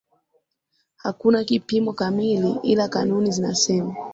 Hakuna 0.95 1.43
kipimo 1.43 1.93
kamili 1.93 2.55
ila 2.63 2.87
kanuni 2.87 3.31
zinasema 3.31 3.95